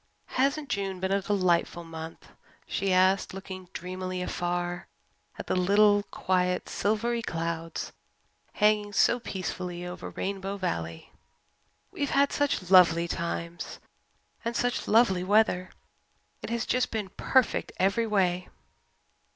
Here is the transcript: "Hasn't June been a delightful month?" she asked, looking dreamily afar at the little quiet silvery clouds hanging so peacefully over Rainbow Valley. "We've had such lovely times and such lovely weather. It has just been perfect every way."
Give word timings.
"Hasn't 0.33 0.69
June 0.69 0.99
been 0.99 1.11
a 1.11 1.21
delightful 1.21 1.83
month?" 1.83 2.29
she 2.65 2.91
asked, 2.91 3.35
looking 3.35 3.69
dreamily 3.71 4.23
afar 4.23 4.87
at 5.37 5.45
the 5.45 5.55
little 5.55 6.01
quiet 6.09 6.67
silvery 6.67 7.21
clouds 7.21 7.91
hanging 8.53 8.93
so 8.93 9.19
peacefully 9.19 9.85
over 9.85 10.09
Rainbow 10.09 10.57
Valley. 10.57 11.11
"We've 11.91 12.09
had 12.09 12.31
such 12.31 12.71
lovely 12.71 13.07
times 13.07 13.77
and 14.43 14.55
such 14.55 14.87
lovely 14.87 15.23
weather. 15.23 15.69
It 16.41 16.49
has 16.49 16.65
just 16.65 16.89
been 16.89 17.09
perfect 17.09 17.71
every 17.77 18.07
way." 18.07 18.49